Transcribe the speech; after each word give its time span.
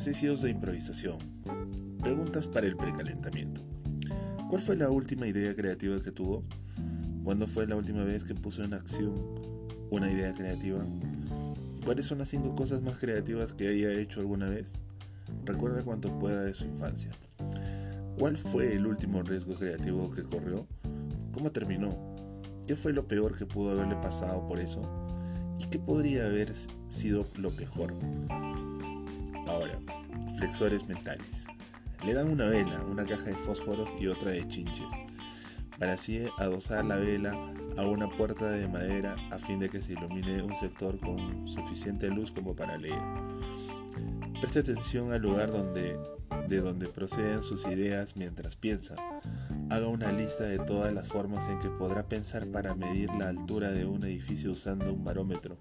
Ejercicios 0.00 0.40
de 0.40 0.48
improvisación. 0.48 1.18
Preguntas 2.02 2.46
para 2.46 2.66
el 2.66 2.74
precalentamiento. 2.74 3.60
¿Cuál 4.48 4.62
fue 4.62 4.74
la 4.74 4.88
última 4.88 5.26
idea 5.26 5.54
creativa 5.54 6.00
que 6.00 6.10
tuvo? 6.10 6.42
¿Cuándo 7.22 7.46
fue 7.46 7.66
la 7.66 7.76
última 7.76 8.02
vez 8.02 8.24
que 8.24 8.34
puso 8.34 8.64
en 8.64 8.72
acción 8.72 9.12
una 9.90 10.10
idea 10.10 10.32
creativa? 10.32 10.82
¿Cuáles 11.84 12.06
son 12.06 12.16
las 12.16 12.30
cinco 12.30 12.54
cosas 12.54 12.80
más 12.80 12.98
creativas 12.98 13.52
que 13.52 13.68
haya 13.68 13.92
hecho 13.92 14.20
alguna 14.20 14.48
vez? 14.48 14.78
Recuerda 15.44 15.82
cuanto 15.82 16.18
pueda 16.18 16.44
de 16.44 16.54
su 16.54 16.64
infancia. 16.64 17.10
¿Cuál 18.18 18.38
fue 18.38 18.74
el 18.74 18.86
último 18.86 19.22
riesgo 19.22 19.54
creativo 19.54 20.10
que 20.12 20.22
corrió? 20.22 20.66
¿Cómo 21.30 21.52
terminó? 21.52 21.94
¿Qué 22.66 22.74
fue 22.74 22.94
lo 22.94 23.06
peor 23.06 23.36
que 23.36 23.44
pudo 23.44 23.72
haberle 23.72 23.96
pasado 23.96 24.48
por 24.48 24.60
eso? 24.60 24.80
¿Y 25.58 25.66
qué 25.66 25.78
podría 25.78 26.24
haber 26.24 26.54
sido 26.88 27.26
lo 27.36 27.50
mejor? 27.50 27.92
Ahora, 29.50 29.80
flexores 30.36 30.88
mentales. 30.88 31.48
Le 32.04 32.14
dan 32.14 32.30
una 32.30 32.46
vela, 32.46 32.82
una 32.84 33.04
caja 33.04 33.24
de 33.24 33.34
fósforos 33.34 33.96
y 34.00 34.06
otra 34.06 34.30
de 34.30 34.46
chinches, 34.46 34.88
para 35.76 35.94
así 35.94 36.24
adosar 36.38 36.84
la 36.84 36.96
vela 36.96 37.32
a 37.76 37.82
una 37.82 38.08
puerta 38.16 38.48
de 38.48 38.68
madera 38.68 39.16
a 39.32 39.38
fin 39.38 39.58
de 39.58 39.68
que 39.68 39.80
se 39.80 39.94
ilumine 39.94 40.40
un 40.40 40.54
sector 40.54 40.96
con 41.00 41.48
suficiente 41.48 42.08
luz 42.10 42.30
como 42.30 42.54
para 42.54 42.76
leer. 42.76 43.02
Preste 44.40 44.60
atención 44.60 45.12
al 45.12 45.22
lugar 45.22 45.50
de 45.50 46.60
donde 46.60 46.86
proceden 46.86 47.42
sus 47.42 47.66
ideas 47.66 48.16
mientras 48.16 48.54
piensa. 48.54 48.94
Haga 49.68 49.88
una 49.88 50.12
lista 50.12 50.44
de 50.44 50.60
todas 50.60 50.94
las 50.94 51.08
formas 51.08 51.48
en 51.48 51.58
que 51.58 51.70
podrá 51.70 52.06
pensar 52.06 52.46
para 52.46 52.76
medir 52.76 53.10
la 53.16 53.30
altura 53.30 53.72
de 53.72 53.84
un 53.84 54.04
edificio 54.04 54.52
usando 54.52 54.92
un 54.92 55.02
barómetro. 55.02 55.58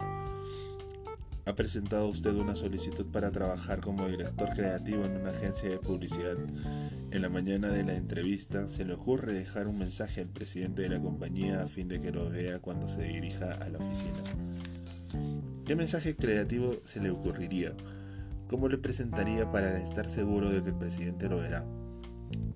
¿Ha 1.50 1.56
presentado 1.56 2.08
usted 2.08 2.36
una 2.36 2.56
solicitud 2.56 3.08
para 3.08 3.32
trabajar 3.32 3.82
como 3.82 4.08
director 4.08 4.50
creativo 4.54 5.04
en 5.06 5.18
una 5.18 5.32
agencia 5.32 5.68
de 5.68 5.80
publicidad? 5.80 6.38
En 7.10 7.24
la 7.24 7.30
mañana 7.30 7.70
de 7.70 7.84
la 7.84 7.96
entrevista 7.96 8.68
se 8.68 8.86
le 8.86 8.94
ocurre 8.94 9.34
dejar 9.34 9.66
un 9.66 9.80
mensaje 9.80 10.22
al 10.22 10.28
presidente 10.28 10.84
de 10.84 10.90
la 10.90 11.02
compañía 11.02 11.64
a 11.64 11.68
fin 11.68 11.88
de 11.88 12.00
que 12.00 12.12
lo 12.12 12.30
vea 12.30 12.60
cuando 12.60 12.88
se 12.88 13.02
dirija 13.02 13.52
a 13.54 13.68
la 13.68 13.80
oficina. 13.80 14.20
¿Qué 15.66 15.76
mensaje 15.76 16.16
creativo 16.16 16.76
se 16.84 17.00
le 17.02 17.10
ocurriría? 17.10 17.74
¿Cómo 18.48 18.68
le 18.68 18.78
presentaría 18.78 19.52
para 19.52 19.76
estar 19.80 20.08
seguro 20.08 20.52
de 20.52 20.62
que 20.62 20.70
el 20.70 20.78
presidente 20.78 21.30
lo 21.30 21.40
verá? 21.40 21.66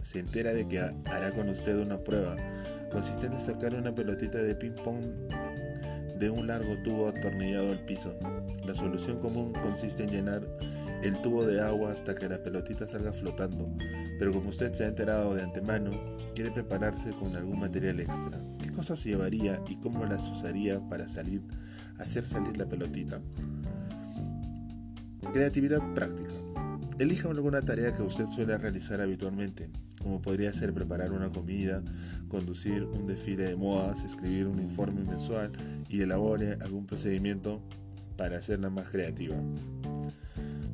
Se 0.03 0.19
entera 0.19 0.53
de 0.53 0.67
que 0.67 0.78
hará 0.78 1.33
con 1.33 1.50
usted 1.50 1.80
una 1.80 1.97
prueba 1.97 2.35
consistente 2.91 3.38
en 3.38 3.41
sacar 3.41 3.73
una 3.73 3.95
pelotita 3.95 4.38
de 4.38 4.53
ping-pong 4.53 5.03
de 6.19 6.30
un 6.30 6.47
largo 6.47 6.78
tubo 6.83 7.08
atornillado 7.08 7.72
al 7.72 7.86
piso. 7.86 8.17
La 8.66 8.75
solución 8.75 9.19
común 9.19 9.53
consiste 9.53 10.03
en 10.03 10.11
llenar 10.11 10.42
el 11.03 11.22
tubo 11.22 11.45
de 11.45 11.61
agua 11.61 11.92
hasta 11.92 12.16
que 12.16 12.30
la 12.30 12.42
pelotita 12.42 12.88
salga 12.88 13.11
flotando, 13.11 13.69
pero 14.19 14.31
como 14.31 14.50
usted 14.50 14.72
se 14.73 14.86
ha 14.86 14.88
enterado 14.88 15.36
de 15.36 15.44
antemano, 15.44 15.91
quiere 16.34 16.52
prepararse 16.52 17.11
con 17.11 17.36
algún 17.36 17.59
material 17.59 18.00
extra. 18.00 18.39
¿Qué 18.61 18.72
cosas 18.72 19.03
llevaría 19.03 19.61
y 19.67 19.75
cómo 19.75 20.06
las 20.06 20.30
usaría 20.30 20.80
para 20.89 21.08
salir, 21.08 21.41
hacer 21.97 22.23
salir 22.23 22.58
la 22.58 22.66
pelotita? 22.66 23.19
Creatividad 25.34 25.81
práctica. 25.94 26.31
Elija 27.00 27.30
alguna 27.30 27.61
tarea 27.61 27.91
que 27.91 28.03
usted 28.03 28.25
suele 28.28 28.58
realizar 28.58 29.02
habitualmente, 29.02 29.69
como 30.04 30.22
podría 30.22 30.54
ser 30.54 30.73
preparar 30.73 31.12
una 31.12 31.30
comida, 31.30 31.82
conducir 32.28 32.84
un 32.84 33.08
desfile 33.08 33.46
de 33.46 33.56
modas, 33.56 34.04
escribir 34.04 34.48
un 34.48 34.59
informe 34.59 35.02
mensual 35.02 35.52
y 35.90 36.02
elabore 36.02 36.58
algún 36.62 36.86
procedimiento 36.86 37.62
para 38.18 38.38
hacerla 38.38 38.70
más 38.70 38.90
creativa. 38.90 39.36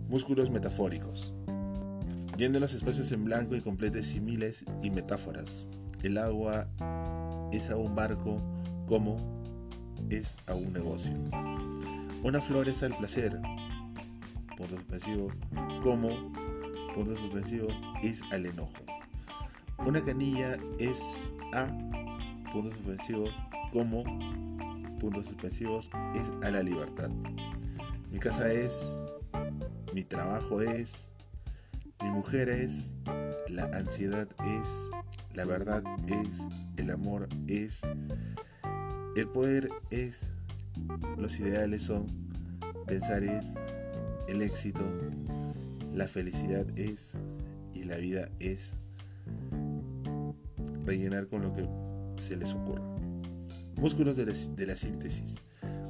Músculos 0.10 0.50
metafóricos. 0.50 1.34
Llene 2.38 2.60
los 2.60 2.74
espacios 2.74 3.12
en 3.12 3.26
blanco 3.26 3.56
y 3.56 3.62
complete 3.62 4.04
similes 4.04 4.66
y 4.82 4.90
metáforas. 4.90 5.68
El 6.04 6.18
agua 6.18 6.68
es 7.52 7.70
a 7.70 7.76
un 7.76 7.96
barco 7.96 8.42
como 8.88 9.20
es 10.10 10.38
a 10.48 10.56
un 10.56 10.74
negocio. 10.74 11.14
Una 12.24 12.42
flor 12.42 12.70
es 12.70 12.84
al 12.84 12.98
placer, 12.98 13.40
puntos 14.58 14.80
suspensivos, 14.80 15.34
como, 15.82 16.34
puntos 16.94 17.20
suspensivos, 17.20 17.74
es 18.02 18.24
al 18.32 18.46
enojo. 18.46 18.89
Una 19.86 20.04
canilla 20.04 20.58
es 20.78 21.34
a, 21.54 21.68
puntos 22.52 22.76
suspensivos, 22.76 23.34
como, 23.72 24.04
puntos 25.00 25.28
suspensivos, 25.28 25.90
es 26.14 26.34
a 26.44 26.52
la 26.52 26.62
libertad. 26.62 27.10
Mi 28.12 28.20
casa 28.20 28.52
es, 28.52 29.04
mi 29.94 30.04
trabajo 30.04 30.62
es, 30.62 31.12
mi 32.04 32.10
mujer 32.10 32.50
es, 32.50 32.96
la 33.48 33.66
ansiedad 33.74 34.28
es, 34.46 34.92
la 35.34 35.46
verdad 35.46 35.84
es, 36.08 36.50
el 36.78 36.92
amor 36.92 37.30
es, 37.48 37.82
el 39.16 39.28
poder 39.28 39.70
es, 39.92 40.34
los 41.18 41.40
ideales 41.40 41.84
son, 41.84 42.08
pensar 42.86 43.24
es, 43.24 43.56
el 44.28 44.42
éxito, 44.42 44.84
la 45.94 46.08
felicidad 46.08 46.68
es 46.78 47.18
y 47.74 47.86
la 47.86 47.96
vida 47.96 48.30
es 48.40 48.78
rellenar 50.90 51.28
con 51.28 51.44
lo 51.44 51.54
que 51.54 51.68
se 52.22 52.36
les 52.36 52.54
ocurra. 52.54 52.84
Músculos 53.76 54.18
de 54.18 54.26
la, 54.26 54.76
síntesis. 54.76 55.38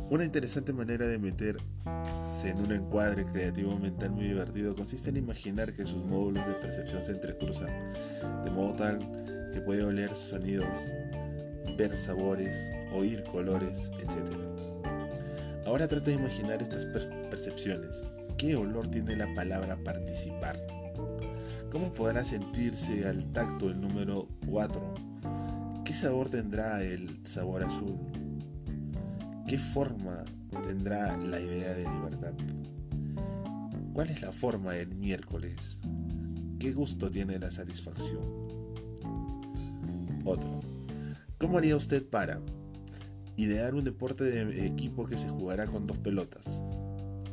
Una 0.10 0.26
interesante 0.26 0.74
manera 0.74 1.06
de 1.06 1.18
meterse 1.18 1.62
en 2.44 2.58
un 2.58 2.72
encuadre 2.72 3.26
creativo 3.26 3.78
mental 3.78 4.12
muy 4.12 4.26
divertido 4.26 4.76
consiste 4.76 5.10
en 5.10 5.18
imaginar 5.18 5.74
que 5.74 5.86
sus 5.86 6.06
módulos 6.06 6.46
de 6.48 6.54
percepción 6.56 7.02
se 7.02 7.14
entrecruzan, 7.14 7.70
de 8.44 8.52
modo 8.52 8.76
tal 8.76 9.00
que 9.54 9.62
puede 9.62 9.84
oler 9.84 10.14
sonidos, 10.14 10.68
ver 11.78 11.98
sabores, 11.98 12.72
oír 12.92 13.24
colores, 13.24 13.92
etc. 14.00 14.30
Ahora 15.66 15.88
trata 15.88 16.06
de 16.12 16.18
imaginar 16.18 16.62
estas 16.62 16.86
percepciones, 17.30 18.20
¿Qué 18.40 18.56
olor 18.56 18.88
tiene 18.88 19.18
la 19.18 19.28
palabra 19.36 19.78
participar? 19.84 20.79
¿Cómo 21.72 21.92
podrá 21.92 22.26
sentirse 22.26 23.08
al 23.08 23.32
tacto 23.32 23.70
el 23.70 23.80
número 23.80 24.28
4? 24.48 24.82
¿Qué 25.86 25.94
sabor 25.94 26.28
tendrá 26.28 26.84
el 26.84 27.24
sabor 27.28 27.62
azul? 27.62 27.96
¿Qué 29.48 29.60
forma 29.60 30.26
tendrá 30.64 31.16
la 31.18 31.40
idea 31.40 31.76
de 31.76 31.84
libertad? 31.84 32.34
¿Cuál 33.94 34.10
es 34.10 34.20
la 34.24 34.32
forma 34.32 34.72
del 34.72 34.96
miércoles? 34.96 35.80
¿Qué 36.58 36.72
gusto 36.72 37.08
tiene 37.12 37.38
la 37.38 37.52
satisfacción? 37.52 38.24
Otro. 40.26 40.62
¿Cómo 41.38 41.60
haría 41.60 41.76
usted 41.76 42.04
para 42.04 42.42
idear 43.36 43.76
un 43.76 43.84
deporte 43.84 44.24
de 44.24 44.66
equipo 44.66 45.06
que 45.06 45.20
se 45.20 45.30
jugará 45.30 45.68
con 45.68 45.86
dos 45.86 46.00
pelotas? 46.00 46.64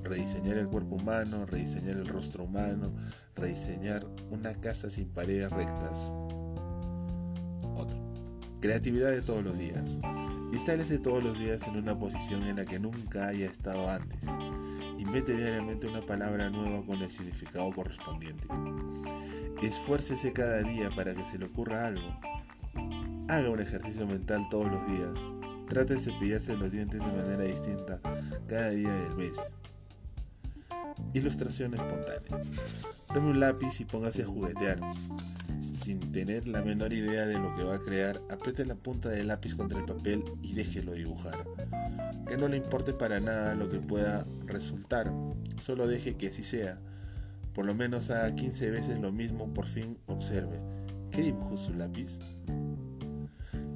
Rediseñar 0.07 0.57
el 0.59 0.69
cuerpo 0.69 0.97
humano, 0.97 1.47
rediseñar 1.47 1.97
el 1.97 2.09
rostro 2.09 2.45
humano, 2.45 2.93
rediseñar 3.35 4.07
una 4.31 4.55
casa 4.55 4.91
sin 4.91 5.09
paredes 5.09 5.51
rectas. 5.51 6.13
Otro. 7.75 7.99
Creatividad 8.61 9.11
de 9.11 9.23
todos 9.23 9.45
los 9.45 9.59
días. 9.59 9.99
Instálese 10.53 10.99
todos 10.99 11.23
los 11.23 11.39
días 11.39 11.67
en 11.67 11.77
una 11.77 11.99
posición 11.99 12.43
en 12.45 12.57
la 12.57 12.65
que 12.65 12.79
nunca 12.79 13.29
haya 13.29 13.47
estado 13.47 13.91
antes. 13.91 14.29
Invente 14.99 15.37
diariamente 15.37 15.87
una 15.87 16.01
palabra 16.01 16.49
nueva 16.51 16.85
con 16.87 17.03
el 17.03 17.11
significado 17.11 17.71
correspondiente. 17.73 18.49
Esfuércese 19.61 20.33
cada 20.33 20.63
día 20.63 20.91
para 20.95 21.15
que 21.15 21.25
se 21.25 21.39
le 21.39 21.47
ocurra 21.47 21.89
algo. 21.89 22.09
Haga 23.29 23.51
un 23.51 23.61
ejercicio 23.61 24.07
mental 24.07 24.47
todos 24.51 24.71
los 24.71 24.87
días. 24.87 25.19
Trate 25.69 25.95
de 25.95 26.01
cepillarse 26.01 26.57
los 26.57 26.71
dientes 26.71 27.01
de 27.01 27.07
manera 27.07 27.43
distinta 27.43 28.01
cada 28.47 28.71
día 28.71 28.93
del 28.93 29.17
mes. 29.17 29.55
Ilustración 31.13 31.75
espontánea. 31.75 32.43
Tome 33.13 33.31
un 33.31 33.41
lápiz 33.41 33.81
y 33.81 33.85
póngase 33.85 34.23
a 34.23 34.27
juguetear. 34.27 34.81
Sin 35.73 36.13
tener 36.13 36.49
la 36.49 36.63
menor 36.63 36.93
idea 36.93 37.27
de 37.27 37.39
lo 37.39 37.55
que 37.57 37.65
va 37.65 37.77
a 37.77 37.81
crear, 37.81 38.21
apriete 38.31 38.65
la 38.65 38.75
punta 38.75 39.09
del 39.09 39.29
lápiz 39.29 39.55
contra 39.55 39.79
el 39.79 39.85
papel 39.85 40.25
y 40.43 40.55
déjelo 40.55 40.93
dibujar. 40.93 41.47
Que 42.27 42.37
no 42.37 42.49
le 42.49 42.57
importe 42.57 42.93
para 42.93 43.21
nada 43.21 43.55
lo 43.55 43.71
que 43.71 43.79
pueda 43.79 44.27
resultar, 44.47 45.13
solo 45.59 45.87
deje 45.87 46.17
que 46.17 46.29
así 46.29 46.45
sea. 46.45 46.79
Por 47.55 47.65
lo 47.65 47.75
menos 47.75 48.11
haga 48.11 48.35
15 48.35 48.71
veces 48.71 49.01
lo 49.01 49.13
mismo, 49.13 49.53
por 49.55 49.67
fin 49.67 49.99
observe. 50.07 50.61
¿Qué 51.11 51.23
dibujó 51.23 51.57
su 51.57 51.73
lápiz? 51.75 52.19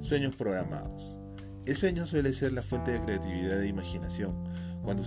Sueños 0.01 0.35
programados. 0.35 1.17
El 1.65 1.75
sueño 1.75 2.07
suele 2.07 2.33
ser 2.33 2.53
la 2.53 2.63
fuente 2.63 2.91
de 2.91 3.01
creatividad 3.01 3.61
e 3.61 3.67
imaginación. 3.67 4.35
Cuando 4.83 5.03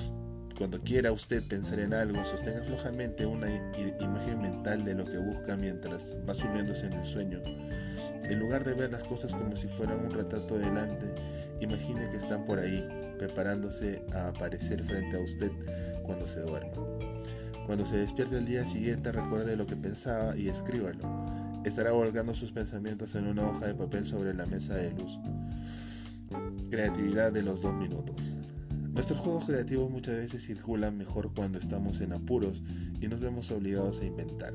cuando 0.56 0.78
quiera 0.78 1.10
usted 1.10 1.42
pensar 1.48 1.80
en 1.80 1.92
algo, 1.92 2.24
sostenga 2.24 2.62
flojamente 2.62 3.26
una 3.26 3.48
imagen 3.50 4.40
mental 4.40 4.84
de 4.84 4.94
lo 4.94 5.04
que 5.04 5.18
busca 5.18 5.56
mientras 5.56 6.14
va 6.28 6.34
sumiéndose 6.34 6.86
en 6.86 6.92
el 6.92 7.04
sueño. 7.04 7.40
En 8.30 8.38
lugar 8.38 8.64
de 8.64 8.74
ver 8.74 8.92
las 8.92 9.04
cosas 9.04 9.34
como 9.34 9.56
si 9.56 9.66
fueran 9.66 10.04
un 10.04 10.12
retrato 10.12 10.56
delante, 10.56 11.12
imagine 11.60 12.08
que 12.08 12.18
están 12.18 12.44
por 12.44 12.60
ahí, 12.60 12.86
preparándose 13.18 14.04
a 14.14 14.28
aparecer 14.28 14.82
frente 14.82 15.16
a 15.16 15.20
usted 15.20 15.50
cuando 16.04 16.26
se 16.26 16.40
duerma. 16.40 16.72
Cuando 17.66 17.84
se 17.84 17.96
despierte 17.96 18.38
el 18.38 18.46
día 18.46 18.64
siguiente 18.64 19.10
recuerde 19.10 19.56
lo 19.56 19.66
que 19.66 19.76
pensaba 19.76 20.36
y 20.36 20.48
escríbalo. 20.48 21.00
Estará 21.64 21.92
volcando 21.92 22.34
sus 22.34 22.52
pensamientos 22.52 23.14
en 23.14 23.26
una 23.26 23.42
hoja 23.48 23.66
de 23.66 23.74
papel 23.74 24.06
sobre 24.06 24.34
la 24.34 24.46
mesa 24.46 24.74
de 24.74 24.92
luz. 24.92 25.18
Creatividad 26.70 27.32
de 27.32 27.42
los 27.42 27.62
dos 27.62 27.74
minutos. 27.74 28.34
Nuestros 28.94 29.18
juegos 29.18 29.46
creativos 29.46 29.90
muchas 29.90 30.14
veces 30.14 30.46
circulan 30.46 30.96
mejor 30.96 31.34
cuando 31.34 31.58
estamos 31.58 32.00
en 32.00 32.12
apuros 32.12 32.62
y 33.00 33.08
nos 33.08 33.18
vemos 33.18 33.50
obligados 33.50 34.00
a 34.00 34.04
inventar. 34.04 34.54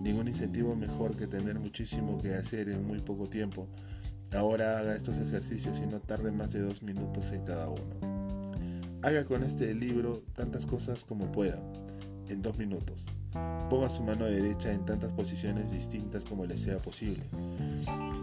Ningún 0.00 0.28
incentivo 0.28 0.76
mejor 0.76 1.16
que 1.16 1.26
tener 1.26 1.58
muchísimo 1.58 2.16
que 2.22 2.36
hacer 2.36 2.68
en 2.68 2.86
muy 2.86 3.00
poco 3.00 3.28
tiempo. 3.28 3.66
Ahora 4.36 4.78
haga 4.78 4.94
estos 4.94 5.18
ejercicios 5.18 5.80
y 5.80 5.90
no 5.90 5.98
tarde 5.98 6.30
más 6.30 6.52
de 6.52 6.60
dos 6.60 6.84
minutos 6.84 7.32
en 7.32 7.42
cada 7.42 7.68
uno. 7.68 9.00
Haga 9.02 9.24
con 9.24 9.42
este 9.42 9.74
libro 9.74 10.22
tantas 10.34 10.64
cosas 10.64 11.02
como 11.02 11.32
pueda 11.32 11.60
en 12.28 12.42
dos 12.42 12.56
minutos. 12.58 13.06
Ponga 13.68 13.88
su 13.88 14.04
mano 14.04 14.26
derecha 14.26 14.72
en 14.72 14.84
tantas 14.84 15.12
posiciones 15.12 15.72
distintas 15.72 16.24
como 16.24 16.46
le 16.46 16.56
sea 16.56 16.78
posible. 16.78 17.24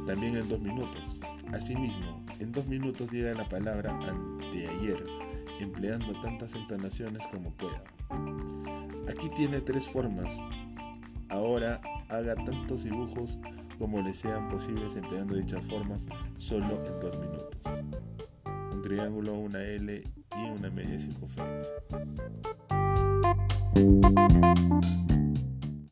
También 0.07 0.37
en 0.37 0.47
dos 0.47 0.61
minutos. 0.61 1.19
Asimismo, 1.51 2.25
en 2.39 2.53
dos 2.53 2.65
minutos 2.67 3.09
diga 3.09 3.33
la 3.33 3.47
palabra 3.49 3.91
anteayer, 4.07 5.03
empleando 5.63 6.13
tantas 6.21 6.53
entonaciones 6.53 7.25
como 7.27 7.51
pueda. 7.53 7.83
Aquí 9.09 9.29
tiene 9.35 9.61
tres 9.61 9.87
formas. 9.87 10.31
Ahora 11.29 11.81
haga 12.09 12.35
tantos 12.35 12.83
dibujos 12.83 13.39
como 13.79 14.01
le 14.01 14.13
sean 14.13 14.49
posibles 14.49 14.95
empleando 14.95 15.35
dichas 15.35 15.65
formas 15.65 16.07
solo 16.37 16.81
en 16.85 16.99
dos 16.99 17.17
minutos. 17.17 17.61
Un 18.71 18.81
triángulo, 18.81 19.33
una 19.33 19.61
L 19.61 20.01
y 20.35 20.49
una 20.49 20.69
media 20.69 20.99
circunferencia. 20.99 21.71